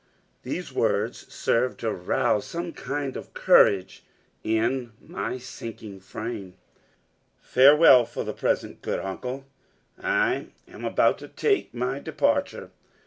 [0.41, 4.03] These words served to rouse some kind of courage
[4.43, 6.55] in my sinking frame.
[7.39, 9.45] "Farewell for the present, good uncle,
[10.01, 12.71] I am about to take my departure.